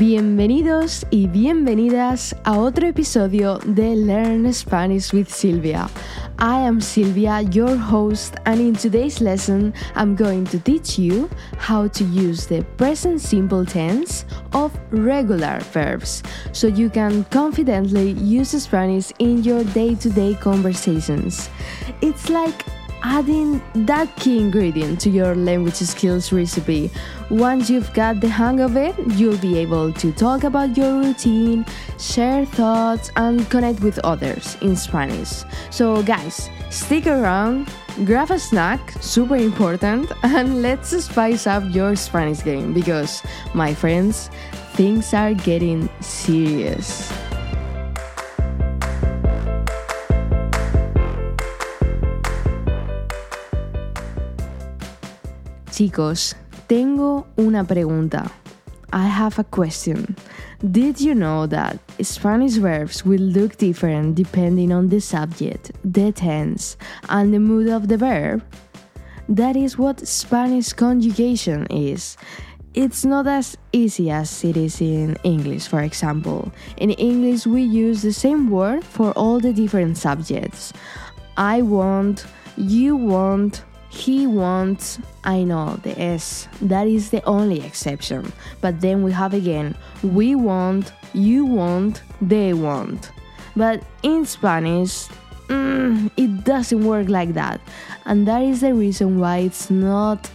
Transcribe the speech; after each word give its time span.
Bienvenidos 0.00 1.04
y 1.10 1.26
bienvenidas 1.26 2.34
a 2.44 2.58
otro 2.58 2.86
episodio 2.86 3.58
de 3.58 3.94
Learn 3.96 4.50
Spanish 4.50 5.12
with 5.12 5.28
Silvia. 5.28 5.90
I 6.38 6.66
am 6.66 6.80
Silvia, 6.80 7.42
your 7.42 7.76
host, 7.76 8.36
and 8.46 8.62
in 8.62 8.74
today's 8.74 9.20
lesson, 9.20 9.74
I'm 9.94 10.16
going 10.16 10.46
to 10.46 10.58
teach 10.58 10.98
you 10.98 11.28
how 11.58 11.86
to 11.88 12.04
use 12.04 12.46
the 12.46 12.64
present 12.78 13.20
simple 13.20 13.66
tense 13.66 14.24
of 14.54 14.72
regular 14.90 15.60
verbs 15.70 16.22
so 16.52 16.66
you 16.66 16.88
can 16.88 17.24
confidently 17.24 18.12
use 18.12 18.52
Spanish 18.52 19.12
in 19.18 19.44
your 19.44 19.64
day 19.64 19.96
to 19.96 20.08
day 20.08 20.34
conversations. 20.40 21.50
It's 22.00 22.30
like 22.30 22.64
adding 23.02 23.62
that 23.86 24.14
key 24.16 24.38
ingredient 24.38 25.00
to 25.00 25.10
your 25.10 25.34
language 25.34 25.74
skills 25.74 26.32
recipe. 26.32 26.90
Once 27.30 27.70
you've 27.70 27.92
got 27.94 28.20
the 28.20 28.28
hang 28.28 28.60
of 28.60 28.76
it, 28.76 28.94
you'll 29.12 29.38
be 29.38 29.58
able 29.58 29.92
to 29.92 30.12
talk 30.12 30.44
about 30.44 30.76
your 30.76 31.00
routine, 31.00 31.64
share 31.98 32.44
thoughts, 32.44 33.10
and 33.16 33.48
connect 33.50 33.80
with 33.80 33.98
others 34.00 34.56
in 34.62 34.76
Spanish. 34.76 35.44
So, 35.70 36.02
guys, 36.02 36.50
stick 36.70 37.06
around, 37.06 37.68
grab 38.04 38.30
a 38.30 38.38
snack, 38.38 38.80
super 39.00 39.36
important, 39.36 40.10
and 40.22 40.62
let's 40.62 40.90
spice 41.04 41.46
up 41.46 41.62
your 41.68 41.96
Spanish 41.96 42.42
game 42.42 42.72
because, 42.72 43.22
my 43.54 43.74
friends, 43.74 44.30
things 44.74 45.14
are 45.14 45.34
getting 45.34 45.88
serious. 46.00 47.12
Chicos, 55.80 56.34
tengo 56.66 57.26
una 57.38 57.64
pregunta. 57.64 58.30
I 58.92 59.06
have 59.06 59.38
a 59.38 59.44
question. 59.44 60.14
Did 60.70 61.00
you 61.00 61.14
know 61.14 61.46
that 61.46 61.78
Spanish 62.02 62.56
verbs 62.56 63.02
will 63.02 63.22
look 63.22 63.56
different 63.56 64.14
depending 64.14 64.72
on 64.72 64.90
the 64.90 65.00
subject, 65.00 65.72
the 65.82 66.12
tense, 66.12 66.76
and 67.08 67.32
the 67.32 67.38
mood 67.38 67.68
of 67.68 67.88
the 67.88 67.96
verb? 67.96 68.42
That 69.26 69.56
is 69.56 69.78
what 69.78 70.06
Spanish 70.06 70.74
conjugation 70.74 71.66
is. 71.70 72.18
It's 72.74 73.06
not 73.06 73.26
as 73.26 73.56
easy 73.72 74.10
as 74.10 74.44
it 74.44 74.58
is 74.58 74.82
in 74.82 75.16
English, 75.24 75.66
for 75.66 75.80
example. 75.80 76.52
In 76.76 76.90
English, 76.90 77.46
we 77.46 77.62
use 77.62 78.02
the 78.02 78.12
same 78.12 78.50
word 78.50 78.84
for 78.84 79.12
all 79.12 79.40
the 79.40 79.54
different 79.54 79.96
subjects. 79.96 80.74
I 81.38 81.62
want, 81.62 82.26
you 82.58 82.96
want, 82.96 83.62
he 83.90 84.26
wants, 84.26 84.98
I 85.24 85.42
know, 85.42 85.78
the 85.82 86.00
S. 86.00 86.48
That 86.62 86.86
is 86.86 87.10
the 87.10 87.22
only 87.24 87.60
exception. 87.60 88.32
But 88.60 88.80
then 88.80 89.02
we 89.02 89.12
have 89.12 89.34
again, 89.34 89.76
we 90.02 90.36
want, 90.36 90.92
you 91.12 91.44
want, 91.44 92.02
they 92.22 92.54
want. 92.54 93.10
But 93.56 93.82
in 94.04 94.24
Spanish, 94.24 95.08
mm, 95.48 96.08
it 96.16 96.44
doesn't 96.44 96.84
work 96.84 97.08
like 97.08 97.34
that. 97.34 97.60
And 98.06 98.26
that 98.28 98.42
is 98.42 98.60
the 98.60 98.74
reason 98.74 99.18
why 99.18 99.38
it's 99.38 99.70
not 99.70 100.30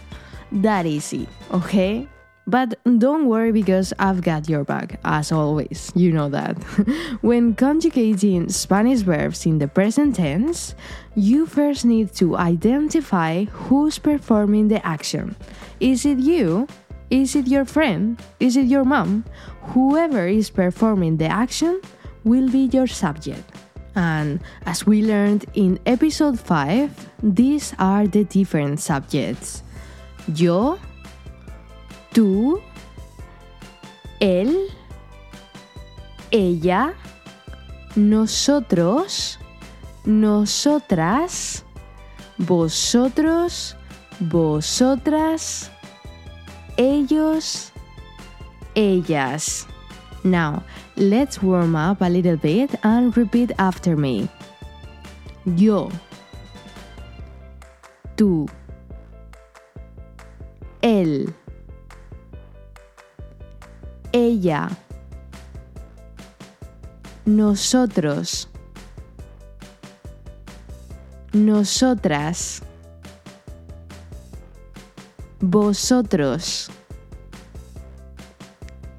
that 0.52 0.84
easy, 0.84 1.26
okay? 1.50 2.06
But 2.46 2.78
don't 2.84 3.26
worry 3.26 3.50
because 3.50 3.92
I've 3.98 4.22
got 4.22 4.48
your 4.48 4.62
back, 4.62 5.00
as 5.04 5.32
always. 5.32 5.90
You 5.96 6.12
know 6.12 6.28
that. 6.28 6.54
when 7.20 7.54
conjugating 7.56 8.48
Spanish 8.50 9.00
verbs 9.00 9.46
in 9.46 9.58
the 9.58 9.66
present 9.66 10.14
tense, 10.14 10.76
you 11.16 11.46
first 11.46 11.84
need 11.84 12.14
to 12.14 12.36
identify 12.36 13.44
who's 13.46 13.98
performing 13.98 14.68
the 14.68 14.84
action. 14.86 15.34
Is 15.80 16.06
it 16.06 16.18
you? 16.18 16.68
Is 17.10 17.34
it 17.34 17.48
your 17.48 17.64
friend? 17.64 18.20
Is 18.38 18.56
it 18.56 18.66
your 18.66 18.84
mom? 18.84 19.24
Whoever 19.74 20.28
is 20.28 20.48
performing 20.48 21.16
the 21.16 21.26
action 21.26 21.80
will 22.22 22.48
be 22.48 22.70
your 22.72 22.86
subject. 22.86 23.42
And 23.96 24.40
as 24.66 24.86
we 24.86 25.02
learned 25.02 25.46
in 25.54 25.80
episode 25.86 26.38
5, 26.38 27.10
these 27.22 27.74
are 27.78 28.06
the 28.06 28.24
different 28.24 28.78
subjects. 28.78 29.62
Yo, 30.34 30.78
tú, 32.16 32.62
él, 34.20 34.68
ella, 36.30 36.94
nosotros, 37.94 39.38
nosotras, 40.06 41.62
vosotros, 42.38 43.76
vosotras, 44.18 45.70
ellos, 46.78 47.70
ellas. 48.74 49.66
Now, 50.24 50.62
let's 50.96 51.42
warm 51.42 51.76
up 51.76 52.00
a 52.00 52.08
little 52.08 52.38
bit 52.38 52.70
and 52.82 53.14
repeat 53.14 53.52
after 53.58 53.94
me. 53.94 54.26
Yo, 55.44 55.90
tú, 58.16 58.46
él, 60.80 61.34
ella, 64.16 64.70
nosotros, 67.26 68.48
nosotras, 71.34 72.62
vosotros, 75.40 76.70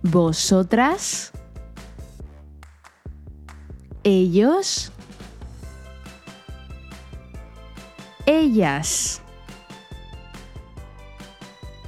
vosotras, 0.03 1.31
ellos, 4.03 4.91
ellas. 8.27 9.23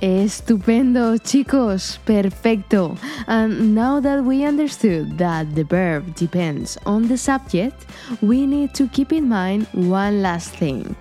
Estupendo, 0.01 1.17
chicos, 1.17 1.99
perfecto. 2.05 2.95
And 3.27 3.75
now 3.75 3.99
that 3.99 4.23
we 4.23 4.45
understood 4.45 5.17
that 5.17 5.55
the 5.55 5.63
verb 5.63 6.15
depends 6.15 6.77
on 6.85 7.07
the 7.07 7.17
subject, 7.17 7.85
we 8.21 8.45
need 8.45 8.73
to 8.75 8.87
keep 8.87 9.11
in 9.11 9.27
mind 9.27 9.67
one 9.73 10.21
last 10.21 10.51
thing. 10.51 10.95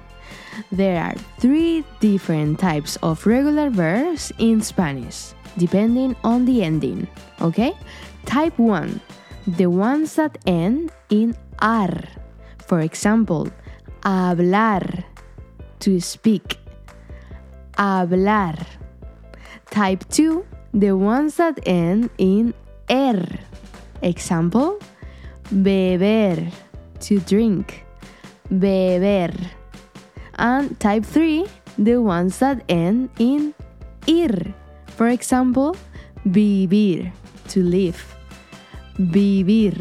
There 0.72 1.00
are 1.00 1.14
three 1.38 1.84
different 2.00 2.58
types 2.58 2.96
of 3.02 3.24
regular 3.24 3.70
verbs 3.70 4.32
in 4.38 4.60
Spanish, 4.60 5.32
depending 5.56 6.16
on 6.24 6.44
the 6.44 6.64
ending. 6.64 7.06
Okay? 7.40 7.74
Type 8.26 8.58
1 8.58 9.00
the 9.56 9.66
ones 9.66 10.16
that 10.16 10.36
end 10.44 10.92
in 11.08 11.34
ar. 11.60 12.04
For 12.58 12.80
example, 12.80 13.48
hablar, 14.02 15.04
to 15.80 16.00
speak. 16.00 16.58
Hablar. 17.78 18.77
Type 19.70 20.04
2, 20.10 20.44
the 20.74 20.92
ones 20.92 21.36
that 21.36 21.58
end 21.66 22.10
in 22.18 22.54
er. 22.90 23.24
Example, 24.02 24.78
beber, 25.50 26.50
to 27.00 27.20
drink. 27.20 27.84
Beber. 28.50 29.34
And 30.34 30.78
type 30.80 31.04
3, 31.04 31.46
the 31.78 32.00
ones 32.00 32.38
that 32.38 32.62
end 32.68 33.10
in 33.18 33.54
ir. 34.06 34.54
For 34.96 35.08
example, 35.08 35.76
vivir, 36.24 37.12
to 37.48 37.62
live. 37.62 38.16
Vivir. 38.98 39.76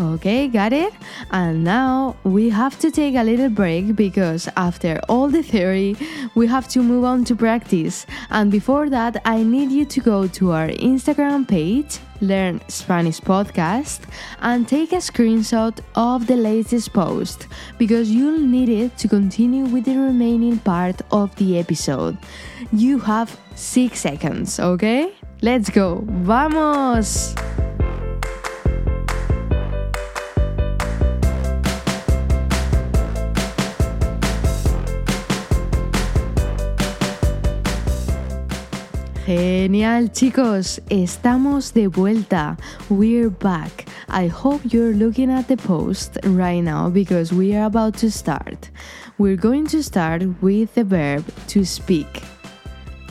Okay, 0.00 0.48
got 0.48 0.72
it? 0.72 0.92
And 1.30 1.62
now 1.62 2.16
we 2.24 2.50
have 2.50 2.76
to 2.80 2.90
take 2.90 3.14
a 3.14 3.22
little 3.22 3.48
break 3.48 3.94
because 3.94 4.48
after 4.56 4.98
all 5.08 5.28
the 5.28 5.42
theory, 5.42 5.96
we 6.34 6.48
have 6.48 6.66
to 6.68 6.82
move 6.82 7.04
on 7.04 7.24
to 7.26 7.36
practice. 7.36 8.04
And 8.30 8.50
before 8.50 8.90
that, 8.90 9.22
I 9.24 9.44
need 9.44 9.70
you 9.70 9.84
to 9.84 10.00
go 10.00 10.26
to 10.26 10.50
our 10.50 10.66
Instagram 10.66 11.46
page, 11.46 12.00
Learn 12.20 12.60
Spanish 12.66 13.20
Podcast, 13.20 14.00
and 14.40 14.66
take 14.66 14.92
a 14.92 14.96
screenshot 14.96 15.78
of 15.94 16.26
the 16.26 16.36
latest 16.36 16.92
post 16.92 17.46
because 17.78 18.10
you'll 18.10 18.40
need 18.40 18.70
it 18.70 18.98
to 18.98 19.06
continue 19.06 19.64
with 19.64 19.84
the 19.84 19.96
remaining 19.96 20.58
part 20.58 21.02
of 21.12 21.34
the 21.36 21.56
episode. 21.56 22.18
You 22.72 22.98
have 22.98 23.38
six 23.54 24.00
seconds, 24.00 24.58
okay? 24.58 25.14
Let's 25.40 25.70
go! 25.70 26.02
Vamos! 26.04 27.36
Genial 39.26 40.12
chicos, 40.12 40.80
estamos 40.90 41.72
de 41.72 41.86
vuelta. 41.86 42.58
We're 42.90 43.30
back. 43.30 43.86
I 44.10 44.26
hope 44.26 44.60
you're 44.70 44.92
looking 44.92 45.30
at 45.30 45.48
the 45.48 45.56
post 45.56 46.18
right 46.24 46.60
now 46.60 46.90
because 46.90 47.32
we 47.32 47.54
are 47.54 47.64
about 47.64 47.96
to 48.00 48.10
start. 48.10 48.68
We're 49.16 49.38
going 49.38 49.66
to 49.68 49.82
start 49.82 50.22
with 50.42 50.74
the 50.74 50.84
verb 50.84 51.24
to 51.46 51.64
speak. 51.64 52.22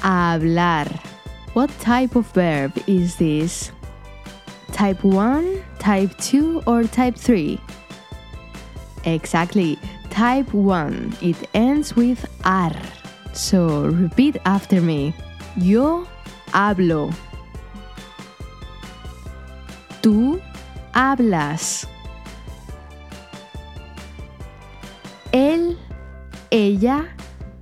Hablar. 0.04 0.88
What 1.54 1.72
type 1.80 2.16
of 2.16 2.28
verb 2.28 2.72
is 2.86 3.16
this? 3.16 3.72
Type 4.72 5.04
1, 5.04 5.64
type 5.80 6.16
2, 6.20 6.62
or 6.68 6.84
type 6.84 7.16
3? 7.16 7.60
Exactly, 9.06 9.80
type 10.12 10.54
1. 10.54 11.18
It 11.24 11.50
ends 11.56 11.96
with 11.96 12.24
ar. 12.46 12.72
So 13.34 13.88
repeat 13.88 14.38
after 14.46 14.80
me. 14.80 15.16
Yo 15.56 16.06
hablo. 16.52 17.10
Tú 20.02 20.40
hablas. 20.94 21.88
Él, 25.32 25.78
ella 26.50 27.16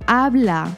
habla. 0.06 0.74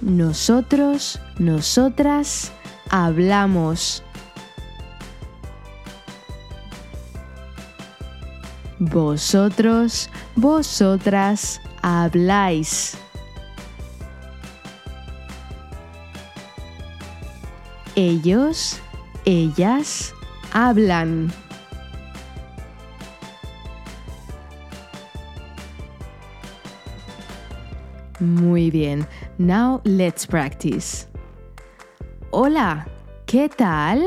Nosotros, 0.00 1.20
nosotras 1.38 2.52
hablamos. 2.90 4.02
Vosotros, 8.78 10.10
vosotras 10.34 11.60
habláis. 11.86 12.98
Ellos, 17.94 18.80
ellas 19.24 20.12
hablan. 20.52 21.32
Muy 28.18 28.70
bien. 28.70 29.06
Now 29.38 29.80
let's 29.84 30.26
practice. 30.26 31.06
Hola, 32.32 32.88
¿qué 33.26 33.48
tal? 33.48 34.02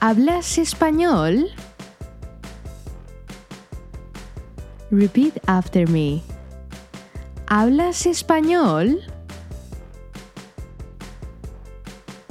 ¿Hablas 0.00 0.56
español? 0.56 1.50
Repeat 4.90 5.38
after 5.46 5.86
me. 5.86 6.22
¿Hablas 7.54 8.06
español? 8.06 9.02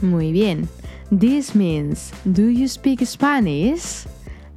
Muy 0.01 0.31
bien. 0.31 0.67
This 1.11 1.53
means, 1.53 2.11
do 2.25 2.49
you 2.49 2.67
speak 2.67 3.05
Spanish? 3.05 4.07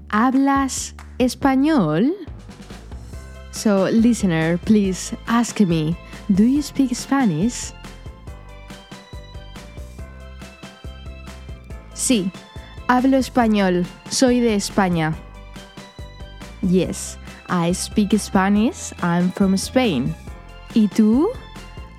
¿Hablas 0.08 0.94
español? 1.18 2.14
So, 3.50 3.90
listener, 3.90 4.56
please 4.56 5.14
ask 5.26 5.60
me, 5.60 5.98
do 6.34 6.44
you 6.44 6.62
speak 6.62 6.94
Spanish? 6.94 7.74
Sí, 11.92 12.32
hablo 12.88 13.18
español. 13.18 13.84
Soy 14.08 14.40
de 14.40 14.54
España. 14.54 15.14
Yes, 16.62 17.18
I 17.50 17.72
speak 17.72 18.18
Spanish. 18.18 18.94
I'm 19.02 19.30
from 19.30 19.52
Spain. 19.58 20.14
¿Y 20.74 20.88
tú? 20.88 21.28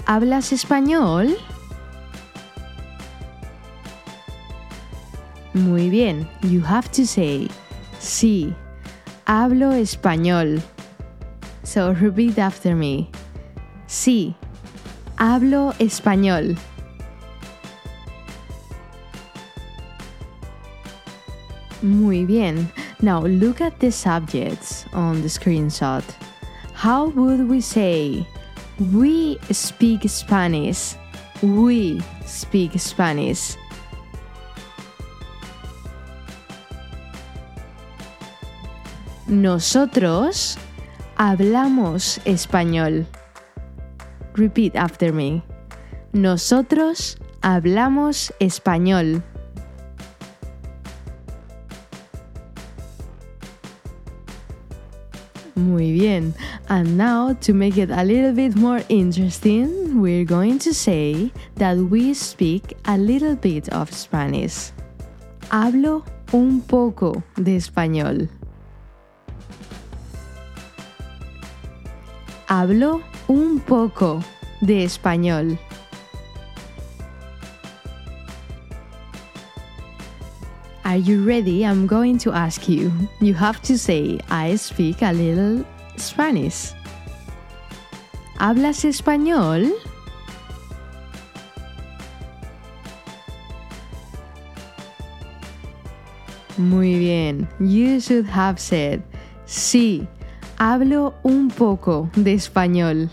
¿Hablas 0.06 0.52
español? 0.52 1.38
Muy 5.54 5.90
bien. 5.90 6.28
You 6.42 6.62
have 6.62 6.90
to 6.92 7.06
say, 7.06 7.50
sí, 8.00 8.54
hablo 9.26 9.72
español. 9.72 10.62
So 11.64 11.94
repeat 11.94 12.38
after 12.38 12.76
me. 12.76 13.10
Sí, 13.88 14.36
hablo 15.18 15.74
español. 15.80 16.58
Muy 21.82 22.26
bien. 22.26 22.70
Now 23.02 23.22
look 23.22 23.62
at 23.62 23.80
the 23.80 23.92
subjects 23.92 24.86
on 24.94 25.22
the 25.22 25.30
screenshot. 25.30 26.04
How 26.74 27.08
would 27.16 27.48
we 27.48 27.62
say, 27.62 28.28
we 28.80 29.40
speak 29.52 30.10
Spanish? 30.10 30.96
We 31.42 32.02
speak 32.26 32.78
Spanish. 32.80 33.56
Nosotros 39.28 40.58
hablamos 41.18 42.20
español. 42.26 43.06
Repeat 44.36 44.76
after 44.76 45.14
me. 45.14 45.44
Nosotros 46.14 47.18
hablamos 47.42 48.34
español. 48.40 49.24
Muy 55.86 56.00
bien. 56.00 56.34
And 56.68 56.98
now, 56.98 57.34
to 57.42 57.54
make 57.54 57.78
it 57.78 57.92
a 57.92 58.04
little 58.04 58.32
bit 58.32 58.56
more 58.56 58.82
interesting, 58.90 60.02
we're 60.02 60.26
going 60.26 60.58
to 60.60 60.74
say 60.74 61.32
that 61.58 61.78
we 61.78 62.16
speak 62.16 62.76
a 62.86 62.98
little 62.98 63.36
bit 63.36 63.70
of 63.70 63.94
Spanish. 63.94 64.72
Hablo 65.52 66.04
un 66.34 66.62
poco 66.62 67.22
de 67.36 67.58
español. 67.58 68.28
Hablo 72.48 73.04
un 73.30 73.60
poco 73.60 74.24
de 74.66 74.86
español. 74.86 75.60
Are 80.84 80.98
you 80.98 81.24
ready? 81.24 81.66
I'm 81.66 81.86
going 81.86 82.18
to 82.20 82.32
ask 82.32 82.70
you. 82.70 82.92
You 83.20 83.34
have 83.34 83.62
to 83.64 83.78
say, 83.78 84.20
I 84.30 84.56
speak 84.56 85.02
a 85.02 85.12
little 85.12 85.66
Spanish. 85.98 86.74
¿Hablas 88.40 88.84
español? 88.86 89.72
Muy 96.58 96.98
bien. 97.00 97.48
You 97.60 98.00
should 98.00 98.26
have 98.28 98.60
said, 98.60 99.04
sí, 99.46 100.08
hablo 100.58 101.14
un 101.24 101.50
poco 101.50 102.10
de 102.16 102.34
español. 102.34 103.10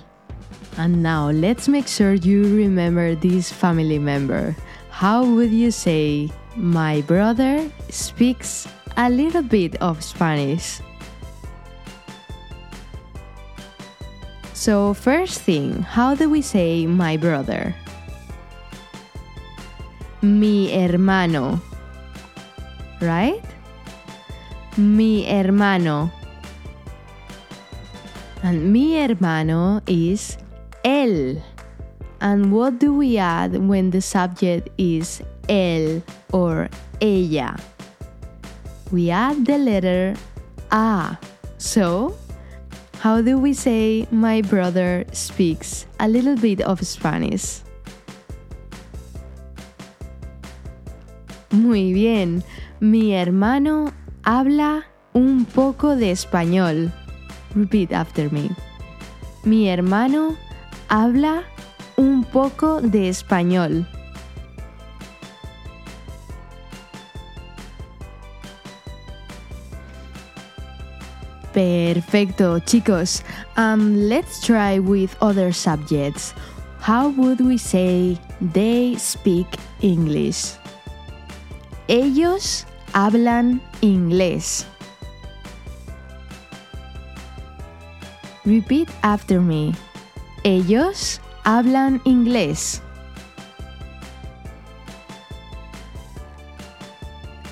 And 0.79 1.03
now 1.03 1.31
let's 1.31 1.69
make 1.69 1.87
sure 1.87 2.15
you 2.15 2.45
remember 2.57 3.15
this 3.15 3.53
family 3.53 3.99
member. 3.99 4.57
How 4.91 5.25
would 5.25 5.51
you 5.51 5.71
say, 5.71 6.31
my 6.57 7.03
brother 7.03 7.71
speaks 7.91 8.67
a 8.97 9.11
little 9.11 9.43
bit 9.43 9.77
of 9.83 10.03
Spanish? 10.03 10.81
So, 14.63 14.95
first 14.95 15.43
thing, 15.43 15.83
how 15.83 16.15
do 16.15 16.31
we 16.31 16.39
say 16.39 16.87
my 16.87 17.17
brother? 17.17 17.75
Mi 20.23 20.71
hermano. 20.71 21.59
Right? 23.01 23.43
Mi 24.79 25.27
hermano. 25.27 26.13
And 28.45 28.71
mi 28.73 28.95
hermano 29.03 29.83
is 29.89 30.39
él. 30.85 31.43
And 32.21 32.53
what 32.53 32.79
do 32.79 32.95
we 32.95 33.19
add 33.19 33.59
when 33.67 33.91
the 33.91 34.01
subject 34.01 34.71
is 34.79 35.23
él 35.49 36.07
or 36.31 36.71
ella? 37.01 37.59
We 38.93 39.11
add 39.11 39.45
the 39.45 39.59
letter 39.59 40.15
a. 40.71 41.19
So, 41.59 42.15
how 43.03 43.21
do 43.21 43.37
we 43.37 43.53
say 43.53 44.07
my 44.13 44.41
brother 44.43 45.05
speaks 45.11 45.87
a 45.99 46.07
little 46.07 46.37
bit 46.37 46.61
of 46.61 46.79
Spanish? 46.87 47.59
Muy 51.51 51.93
bien. 51.93 52.45
Mi 52.79 53.13
hermano 53.13 53.93
habla 54.23 54.85
un 55.15 55.45
poco 55.47 55.97
de 55.97 56.13
español. 56.13 56.93
Repeat 57.57 57.91
after 57.91 58.31
me. 58.31 58.51
Mi 59.45 59.69
hermano 59.69 60.37
habla 60.89 61.43
un 61.97 62.23
poco 62.23 62.81
de 62.81 63.09
español. 63.09 63.85
Perfecto, 71.53 72.59
chicos. 72.61 73.23
Um, 73.57 74.09
let's 74.09 74.41
try 74.45 74.79
with 74.79 75.17
other 75.21 75.53
subjects. 75.53 76.35
How 76.81 77.09
would 77.11 77.41
we 77.41 77.59
say 77.59 78.19
they 78.41 78.97
speak 78.97 79.47
English? 79.83 80.57
Ellos 81.89 82.65
hablan 82.95 83.61
inglés. 83.83 84.65
Repeat 88.45 88.89
after 89.03 89.41
me. 89.41 89.75
Ellos 90.45 91.21
hablan 91.45 92.01
inglés? 92.05 92.81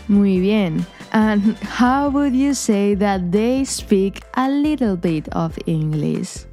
Muy 0.09 0.41
bien. 0.41 0.85
And 1.13 1.57
how 1.59 2.09
would 2.11 2.35
you 2.35 2.55
say 2.55 2.95
that 2.95 3.33
they 3.33 3.65
speak 3.65 4.23
a 4.35 4.49
little 4.49 4.97
bit 4.97 5.29
of 5.31 5.59
English? 5.67 6.47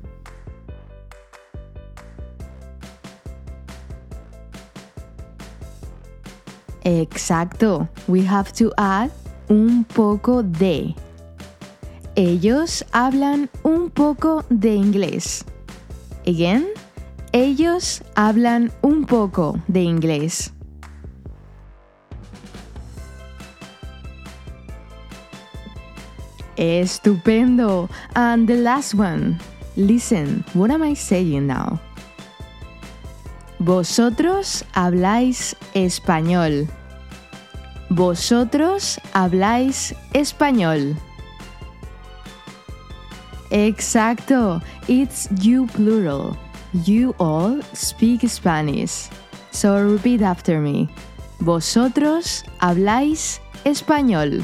Exacto. 6.84 7.88
We 8.08 8.24
have 8.24 8.52
to 8.54 8.72
add 8.78 9.12
un 9.50 9.84
poco 9.84 10.42
de. 10.42 10.96
Ellos 12.16 12.84
hablan 12.94 13.50
un 13.64 13.92
poco 13.92 14.44
de 14.50 14.74
inglés. 14.74 15.46
Again, 16.26 16.66
ellos 17.32 18.02
hablan 18.16 18.72
un 18.82 19.06
poco 19.06 19.60
de 19.68 19.84
inglés. 19.84 20.52
Estupendo. 26.58 27.90
And 28.16 28.48
the 28.48 28.58
last 28.58 28.94
one. 28.94 29.40
Listen, 29.76 30.44
what 30.54 30.72
am 30.72 30.82
I 30.82 30.96
saying 30.96 31.48
now? 31.48 31.80
Vosotros 33.60 34.64
habláis 34.74 35.56
español. 35.74 36.68
Vosotros 37.90 39.00
habláis 39.14 39.96
español. 40.14 40.96
Exacto. 43.50 44.62
It's 44.88 45.30
you 45.42 45.68
plural. 45.68 46.38
You 46.86 47.16
all 47.20 47.62
speak 47.74 48.28
Spanish. 48.30 49.10
So 49.52 49.82
repeat 49.82 50.22
after 50.22 50.60
me. 50.60 50.90
Vosotros 51.40 52.44
habláis 52.60 53.40
español. 53.64 54.44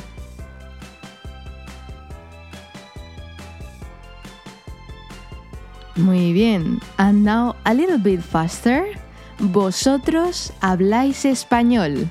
Muy 6.04 6.34
bien. 6.34 6.82
And 6.98 7.24
now 7.24 7.56
a 7.64 7.74
little 7.74 7.98
bit 7.98 8.20
faster. 8.20 8.88
Vosotros 9.40 10.52
habláis 10.60 11.24
español. 11.24 12.10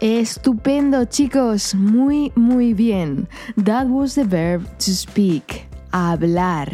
Estupendo, 0.00 1.06
chicos. 1.06 1.74
Muy, 1.74 2.32
muy 2.34 2.74
bien. 2.74 3.26
That 3.56 3.86
was 3.86 4.14
the 4.14 4.24
verb 4.24 4.66
to 4.80 4.92
speak. 4.94 5.64
Hablar. 5.90 6.68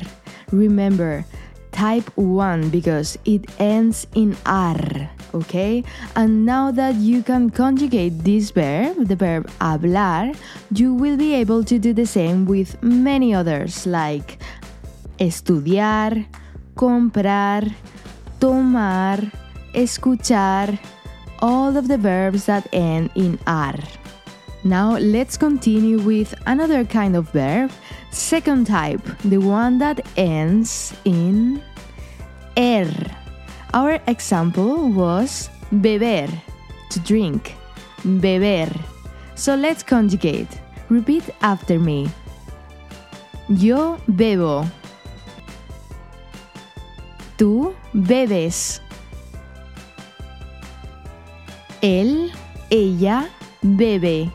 Remember, 0.51 1.25
type 1.71 2.11
1 2.17 2.71
because 2.71 3.17
it 3.25 3.49
ends 3.61 4.09
in 4.15 4.37
ar. 4.45 5.18
Okay? 5.35 5.85
And 6.17 6.47
now 6.47 6.71
that 6.71 6.97
you 6.97 7.23
can 7.23 7.51
conjugate 7.51 8.25
this 8.25 8.51
verb, 8.51 9.09
the 9.09 9.17
verb 9.17 9.51
hablar, 9.61 10.35
you 10.75 10.95
will 10.95 11.17
be 11.17 11.35
able 11.35 11.65
to 11.65 11.79
do 11.79 11.93
the 11.93 12.07
same 12.07 12.47
with 12.47 12.83
many 12.83 13.35
others 13.35 13.87
like 13.87 14.39
estudiar, 15.19 16.27
comprar, 16.77 17.73
tomar, 18.41 19.19
escuchar, 19.75 20.79
all 21.41 21.77
of 21.77 21.89
the 21.89 21.99
verbs 21.99 22.47
that 22.47 22.67
end 22.73 23.11
in 23.15 23.39
ar. 23.47 23.77
Now 24.65 24.97
let's 24.99 25.37
continue 25.37 25.99
with 26.01 26.35
another 26.47 26.85
kind 26.85 27.17
of 27.17 27.31
verb, 27.31 27.71
second 28.11 28.67
type, 28.67 29.03
the 29.25 29.39
one 29.39 29.79
that 29.79 30.05
ends 30.17 30.95
in 31.05 31.63
er. 32.59 33.18
Our 33.75 34.01
example 34.07 34.89
was 34.89 35.51
beber, 35.71 36.29
to 36.91 37.01
drink, 37.01 37.55
beber. 38.03 38.69
So 39.35 39.55
let's 39.55 39.83
conjugate. 39.83 40.49
Repeat 40.89 41.25
after 41.43 41.79
me. 41.79 42.09
Yo 43.49 43.99
bebo. 44.07 44.67
Tú 47.37 47.75
bebes. 47.93 48.81
Él, 51.83 52.33
ella 52.71 53.29
bebe. 53.63 54.33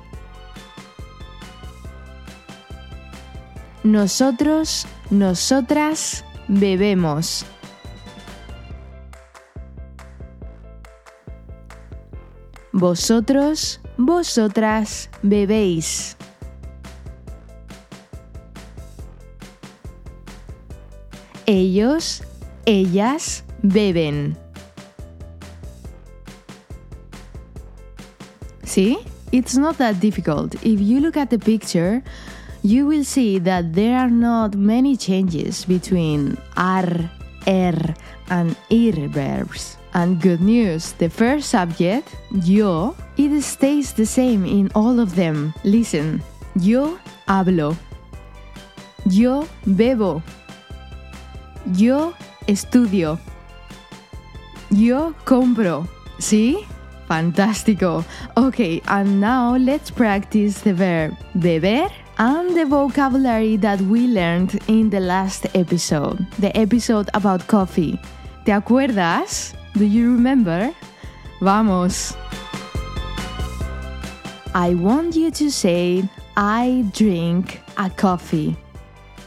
Nosotros, 3.83 4.85
nosotras 5.09 6.23
bebemos. 6.47 7.45
Vosotros, 12.83 13.79
vosotras 13.97 15.09
bebéis. 15.21 16.17
Ellos, 21.45 22.23
ellas 22.65 23.45
beben. 23.61 24.35
See? 28.65 28.97
It's 29.31 29.55
not 29.55 29.77
that 29.77 30.01
difficult. 30.01 30.55
If 30.55 30.81
you 30.81 30.99
look 30.99 31.15
at 31.15 31.29
the 31.29 31.39
picture, 31.39 32.03
you 32.63 32.85
will 32.85 33.05
see 33.05 33.39
that 33.39 33.71
there 33.71 33.97
are 33.97 34.11
not 34.11 34.57
many 34.57 34.97
changes 34.97 35.63
between 35.63 36.37
ar, 36.57 37.09
er, 37.47 37.95
and 38.29 38.57
ir 38.69 39.07
verbs. 39.07 39.77
And 39.93 40.19
good 40.19 40.41
news, 40.41 40.93
the 40.93 41.09
first 41.09 41.50
subject, 41.50 42.15
yo, 42.31 42.95
it 43.15 43.41
stays 43.41 43.93
the 43.93 44.05
same 44.05 44.43
in 44.43 44.71
all 44.73 45.00
of 45.00 45.15
them. 45.15 45.53
Listen, 45.63 46.21
yo 46.55 46.97
hablo. 47.27 47.77
Yo 49.05 49.47
bebo. 49.67 50.23
Yo 51.75 52.13
estudio. 52.47 53.19
Yo 54.71 55.13
compro. 55.25 55.88
¿Sí? 56.17 56.65
Fantástico. 57.07 58.03
Okay, 58.35 58.81
and 58.88 59.21
now 59.21 59.55
let's 59.57 59.91
practice 59.91 60.62
the 60.62 60.73
verb 60.73 61.15
beber 61.35 61.88
and 62.17 62.55
the 62.55 62.65
vocabulary 62.65 63.57
that 63.57 63.79
we 63.81 64.07
learned 64.07 64.59
in 64.67 64.89
the 64.89 65.00
last 65.00 65.45
episode, 65.53 66.25
the 66.39 66.55
episode 66.57 67.09
about 67.13 67.45
coffee. 67.47 68.00
¿Te 68.45 68.51
acuerdas? 68.51 69.53
Do 69.75 69.86
you 69.86 70.13
remember? 70.13 70.72
Vamos. 71.42 72.15
I 74.53 74.75
want 74.75 75.15
you 75.15 75.32
to 75.32 75.50
say, 75.50 76.08
I 76.38 76.86
drink 76.94 77.60
a 77.75 77.89
coffee. 77.89 78.56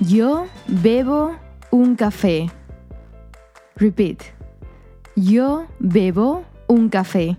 Yo 0.00 0.48
bebo 0.68 1.36
un 1.72 1.96
café. 1.96 2.48
Repeat. 3.80 4.30
Yo 5.16 5.66
bebo 5.80 6.44
un 6.68 6.90
café. 6.90 7.36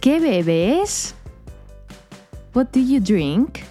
¿Qué 0.00 0.20
bebes? 0.20 1.14
What 2.52 2.72
do 2.72 2.80
you 2.80 3.00
drink? 3.00 3.62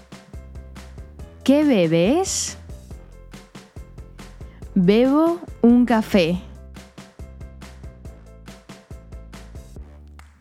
¿Qué 1.44 1.64
bebes? 1.64 2.56
Bebo 4.76 5.40
un 5.62 5.86
café. 5.86 6.42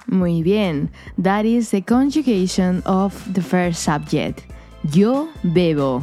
Muy 0.07 0.43
bien. 0.43 0.91
That 1.19 1.45
is 1.45 1.71
the 1.71 1.83
conjugation 1.83 2.83
of 2.87 3.13
the 3.35 3.43
first 3.43 3.83
subject. 3.83 4.45
Yo 4.91 5.29
bebo. 5.45 6.03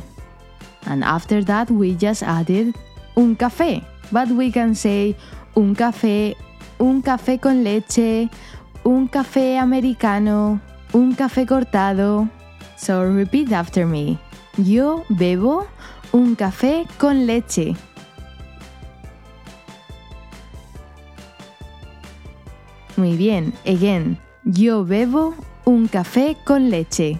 And 0.85 1.03
after 1.03 1.43
that, 1.45 1.71
we 1.71 1.95
just 1.95 2.21
added 2.21 2.75
un 3.17 3.35
café. 3.35 3.83
But 4.11 4.29
we 4.29 4.51
can 4.51 4.75
say 4.75 5.15
un 5.55 5.75
café, 5.75 6.35
un 6.79 7.01
café 7.01 7.39
con 7.39 7.63
leche, 7.63 8.29
un 8.83 9.07
café 9.07 9.57
americano, 9.57 10.59
un 10.93 11.15
café 11.15 11.47
cortado. 11.47 12.29
So 12.77 13.03
repeat 13.03 13.51
after 13.51 13.87
me. 13.87 14.19
Yo 14.57 15.03
bebo 15.09 15.67
un 16.13 16.35
café 16.35 16.85
con 16.99 17.25
leche. 17.25 17.75
Muy 22.99 23.15
bien. 23.15 23.53
Again. 23.65 24.17
Yo 24.43 24.83
bebo 24.83 25.33
un 25.63 25.87
café 25.87 26.35
con 26.43 26.69
leche. 26.69 27.17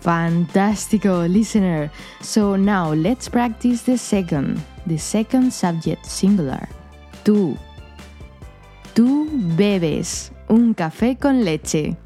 Fantastico, 0.00 1.26
listener. 1.28 1.90
So 2.22 2.56
now 2.56 2.94
let's 2.94 3.28
practice 3.28 3.82
the 3.82 3.98
second, 3.98 4.58
the 4.86 4.96
second 4.96 5.52
subject 5.52 6.06
singular. 6.06 6.66
Tú. 7.22 7.54
Tú 8.94 9.28
bebes. 9.58 10.32
un 10.48 10.72
café 10.72 11.18
con 11.18 11.44
leche. 11.44 11.98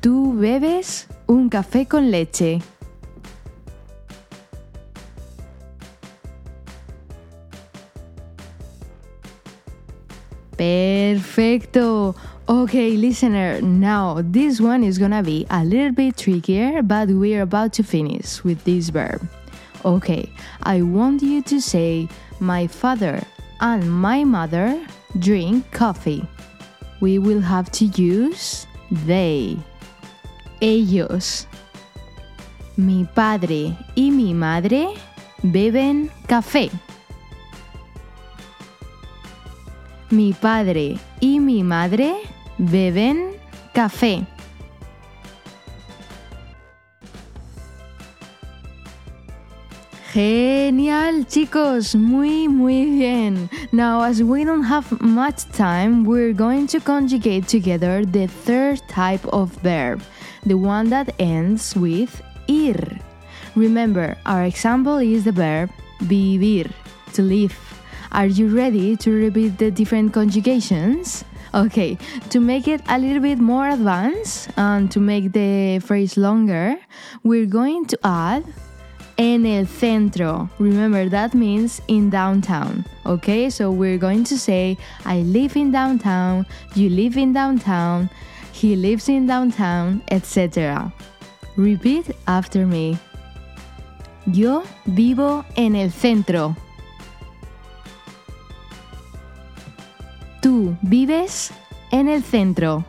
Tú 0.00 0.34
bebes 0.36 1.06
un 1.30 1.48
café 1.48 1.86
con 1.86 2.10
leche. 2.10 2.60
Perfecto. 10.56 12.16
Okay, 12.48 12.96
listener, 12.96 13.62
now 13.62 14.20
this 14.22 14.60
one 14.60 14.82
is 14.82 14.98
gonna 14.98 15.22
be 15.22 15.46
a 15.50 15.64
little 15.64 15.92
bit 15.92 16.16
trickier, 16.16 16.82
but 16.82 17.08
we're 17.08 17.42
about 17.42 17.72
to 17.74 17.84
finish 17.84 18.42
with 18.42 18.62
this 18.64 18.90
verb. 18.90 19.22
Okay, 19.84 20.28
I 20.64 20.82
want 20.82 21.22
you 21.22 21.42
to 21.42 21.60
say, 21.60 22.08
My 22.40 22.66
father 22.66 23.22
and 23.60 23.88
my 23.88 24.24
mother 24.24 24.84
drink 25.20 25.70
coffee. 25.70 26.26
We 27.00 27.20
will 27.20 27.40
have 27.40 27.70
to 27.72 27.84
use 27.84 28.66
they. 28.90 29.56
Ellos. 30.60 31.46
Mi 32.76 33.04
padre 33.04 33.76
y 33.94 34.10
mi 34.10 34.34
madre 34.34 34.88
beben 35.42 36.10
café. 36.26 36.70
Mi 40.10 40.32
padre 40.32 40.98
y 41.20 41.40
mi 41.40 41.62
madre 41.62 42.14
beben 42.58 43.32
café. 43.72 44.26
Genial, 50.12 51.24
chicos, 51.28 51.94
muy, 51.94 52.48
muy 52.48 52.84
bien. 52.84 53.48
Now, 53.70 54.02
as 54.02 54.20
we 54.24 54.42
don't 54.42 54.64
have 54.64 55.00
much 55.00 55.44
time, 55.52 56.04
we're 56.04 56.32
going 56.32 56.66
to 56.66 56.80
conjugate 56.80 57.46
together 57.46 58.04
the 58.04 58.26
third 58.26 58.82
type 58.88 59.24
of 59.32 59.52
verb, 59.62 60.02
the 60.44 60.56
one 60.56 60.90
that 60.90 61.14
ends 61.18 61.74
with 61.76 62.22
ir. 62.48 62.98
Remember, 63.54 64.16
our 64.26 64.44
example 64.44 64.98
is 64.98 65.24
the 65.24 65.32
verb 65.32 65.70
vivir, 66.00 66.70
to 67.12 67.22
live. 67.22 67.56
Are 68.12 68.26
you 68.26 68.48
ready 68.48 68.96
to 68.96 69.10
repeat 69.10 69.58
the 69.58 69.70
different 69.70 70.12
conjugations? 70.12 71.24
Okay, 71.52 71.98
to 72.30 72.38
make 72.38 72.68
it 72.68 72.80
a 72.88 72.98
little 72.98 73.20
bit 73.20 73.38
more 73.38 73.68
advanced 73.68 74.50
and 74.56 74.90
to 74.92 75.00
make 75.00 75.32
the 75.32 75.80
phrase 75.80 76.16
longer, 76.16 76.76
we're 77.24 77.46
going 77.46 77.86
to 77.86 77.98
add 78.04 78.44
en 79.18 79.44
el 79.44 79.66
centro. 79.66 80.48
Remember, 80.58 81.08
that 81.08 81.34
means 81.34 81.82
in 81.88 82.08
downtown. 82.08 82.84
Okay, 83.04 83.50
so 83.50 83.70
we're 83.70 83.98
going 83.98 84.24
to 84.24 84.38
say, 84.38 84.78
I 85.04 85.22
live 85.22 85.56
in 85.56 85.72
downtown, 85.72 86.46
you 86.74 86.88
live 86.88 87.16
in 87.16 87.32
downtown, 87.32 88.08
he 88.52 88.76
lives 88.76 89.08
in 89.08 89.26
downtown, 89.26 90.02
etc. 90.10 90.92
Repeat 91.56 92.16
after 92.26 92.66
me. 92.66 92.98
Yo 94.26 94.62
vivo 94.86 95.44
en 95.56 95.74
el 95.74 95.90
centro. 95.90 96.56
Tú 100.42 100.76
vives 100.82 101.52
en 101.90 102.08
el 102.08 102.22
centro. 102.22 102.84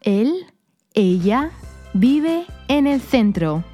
Él, 0.00 0.46
ella, 0.94 1.50
vive 1.92 2.46
en 2.68 2.86
el 2.86 3.00
centro. 3.00 3.64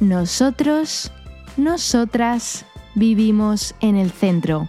Nosotros, 0.00 1.10
nosotras 1.56 2.64
vivimos 2.96 3.74
en 3.80 3.94
el 3.94 4.10
centro. 4.10 4.66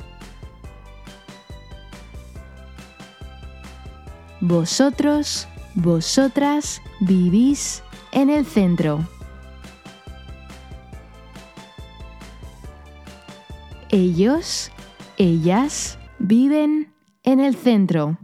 Vosotros, 4.42 5.48
vosotras 5.74 6.82
vivís 7.00 7.82
en 8.12 8.30
el 8.30 8.46
centro. 8.46 9.00
Ellos, 13.90 14.72
ellas 15.18 15.98
viven 16.20 16.94
en 17.24 17.40
el 17.40 17.56
centro. 17.56 18.18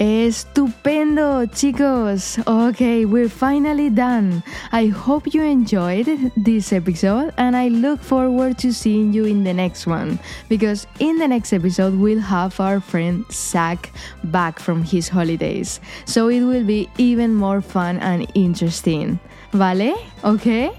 Estupendo, 0.00 1.44
chicos. 1.52 2.38
Okay, 2.46 3.04
we're 3.04 3.28
finally 3.28 3.90
done. 3.90 4.42
I 4.72 4.86
hope 4.86 5.34
you 5.34 5.42
enjoyed 5.42 6.32
this 6.38 6.72
episode 6.72 7.34
and 7.36 7.54
I 7.54 7.68
look 7.68 8.00
forward 8.00 8.56
to 8.60 8.72
seeing 8.72 9.12
you 9.12 9.26
in 9.26 9.44
the 9.44 9.52
next 9.52 9.86
one 9.86 10.18
because 10.48 10.86
in 11.00 11.18
the 11.18 11.28
next 11.28 11.52
episode 11.52 11.92
we'll 11.98 12.18
have 12.18 12.58
our 12.60 12.80
friend 12.80 13.26
Zach 13.30 13.92
back 14.24 14.58
from 14.58 14.82
his 14.82 15.06
holidays. 15.06 15.80
So 16.06 16.28
it 16.28 16.44
will 16.44 16.64
be 16.64 16.88
even 16.96 17.34
more 17.34 17.60
fun 17.60 17.98
and 17.98 18.26
interesting. 18.34 19.20
¿Vale? 19.52 19.92
¿Ok? 20.24 20.72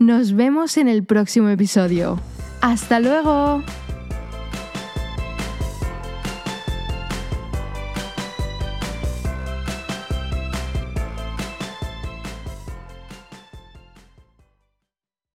Nos 0.00 0.32
vemos 0.32 0.76
en 0.78 0.88
el 0.88 1.04
próximo 1.04 1.48
episodio. 1.48 2.18
¡Hasta 2.60 2.98
luego! 2.98 3.62